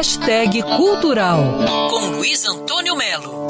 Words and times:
Hashtag 0.00 0.62
Cultural 0.62 1.58
com 1.90 2.16
Luiz 2.16 2.46
Antônio 2.46 2.96
Melo. 2.96 3.46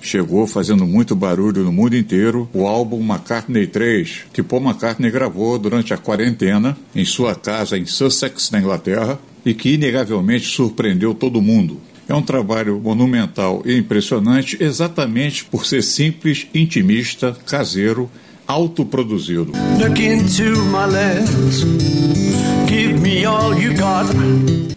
chegou 0.00 0.46
fazendo 0.46 0.86
muito 0.86 1.16
barulho 1.16 1.64
no 1.64 1.72
mundo 1.72 1.96
inteiro 1.96 2.48
o 2.54 2.64
álbum 2.68 3.00
McCartney 3.02 3.66
3, 3.66 4.26
que 4.32 4.40
Paul 4.40 4.62
McCartney 4.62 5.10
gravou 5.10 5.58
durante 5.58 5.92
a 5.92 5.98
quarentena 5.98 6.78
em 6.94 7.04
sua 7.04 7.34
casa 7.34 7.76
em 7.76 7.86
Sussex, 7.86 8.52
na 8.52 8.60
Inglaterra, 8.60 9.18
e 9.44 9.52
que 9.52 9.74
inegavelmente 9.74 10.46
surpreendeu 10.46 11.12
todo 11.12 11.42
mundo. 11.42 11.80
É 12.12 12.14
um 12.14 12.20
trabalho 12.20 12.78
monumental 12.78 13.62
e 13.64 13.74
impressionante 13.74 14.62
exatamente 14.62 15.46
por 15.46 15.64
ser 15.64 15.82
simples, 15.82 16.46
intimista, 16.52 17.34
caseiro, 17.46 18.10
autoproduzido. 18.46 19.52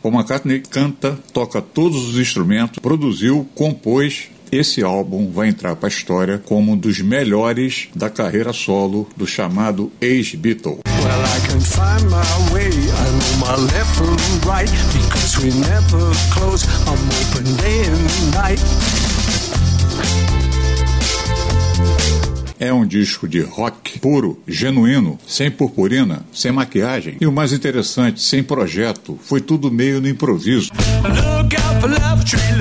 Paul 0.01 0.13
McCartney 0.13 0.61
canta, 0.61 1.19
toca 1.33 1.61
todos 1.61 2.07
os 2.07 2.17
instrumentos, 2.17 2.79
produziu, 2.79 3.45
compôs. 3.53 4.29
Esse 4.49 4.81
álbum 4.81 5.29
vai 5.29 5.49
entrar 5.49 5.75
para 5.75 5.87
a 5.87 5.91
história 5.91 6.37
como 6.37 6.71
um 6.71 6.77
dos 6.77 7.01
melhores 7.01 7.89
da 7.93 8.09
carreira 8.09 8.53
solo 8.53 9.09
do 9.17 9.27
chamado 9.27 9.91
ex-Beatle. 9.99 10.79
Well, 14.47 14.74
É 22.59 22.73
um 22.73 22.83
disco 22.83 23.27
de 23.27 23.41
rock 23.41 23.99
puro, 23.99 24.41
genuíno, 24.47 25.19
sem 25.27 25.51
purpurina, 25.51 26.25
sem 26.33 26.51
maquiagem. 26.51 27.17
E 27.21 27.27
o 27.27 27.31
mais 27.31 27.53
interessante, 27.53 28.23
sem 28.23 28.41
projeto. 28.41 29.19
Foi 29.21 29.39
tudo 29.39 29.71
meio 29.71 30.01
no 30.01 30.07
improviso. 30.07 30.71
Look 31.03 31.55
out 31.55 31.79
for 31.79 31.91
love, 31.91 32.25
tree, 32.25 32.55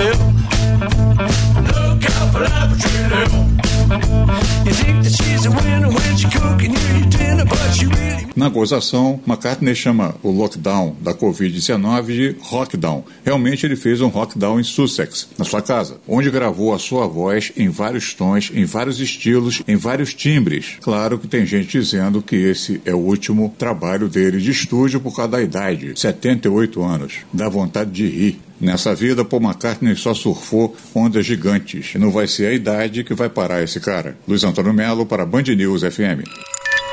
na 8.45 8.51
gozação, 8.51 9.19
McCartney 9.27 9.75
chama 9.75 10.15
o 10.23 10.31
lockdown 10.31 10.95
da 11.01 11.15
Covid-19 11.15 12.07
de 12.09 12.37
rockdown. 12.43 13.03
Realmente 13.25 13.65
ele 13.65 13.75
fez 13.75 14.03
um 14.03 14.09
rockdown 14.09 14.61
em 14.61 14.63
Sussex, 14.63 15.31
na 15.39 15.47
sua 15.47 15.63
casa, 15.63 15.97
onde 16.07 16.31
gravou 16.31 16.75
a 16.75 16.79
sua 16.79 17.07
voz 17.07 17.53
em 17.57 17.71
vários 17.71 18.13
tons, 18.13 18.53
em 18.55 18.67
vários 18.67 19.01
estilos, 19.01 19.63
em 19.67 19.77
vários 19.77 20.13
timbres. 20.13 20.77
Claro 20.83 21.19
que 21.19 21.27
tem 21.27 21.47
gente 21.47 21.69
dizendo 21.69 22.21
que 22.21 22.37
esse 22.37 22.83
é 22.85 22.93
o 22.93 22.99
último 22.99 23.55
trabalho 23.59 24.11
dele 24.11 24.37
de 24.37 24.51
estúdio 24.51 25.01
por 25.01 25.17
causa 25.17 25.31
da 25.31 25.41
idade, 25.41 25.99
78 25.99 26.83
anos. 26.83 27.15
Dá 27.33 27.49
vontade 27.49 27.93
de 27.93 28.07
rir. 28.07 28.41
Nessa 28.61 28.95
vida, 28.95 29.25
Paul 29.25 29.43
McCartney 29.43 29.97
só 29.97 30.13
surfou 30.13 30.77
ondas 30.95 31.25
gigantes. 31.25 31.95
Não 31.95 32.11
vai 32.11 32.27
ser 32.27 32.49
a 32.49 32.53
idade 32.53 33.05
que 33.05 33.15
vai 33.15 33.31
parar 33.31 33.63
esse 33.63 33.81
cara. 33.81 34.19
Luiz 34.29 34.45
Antônio 34.45 34.75
Melo 34.75 35.07
para 35.07 35.25
Band 35.25 35.45
News 35.45 35.81
FM. 35.81 36.29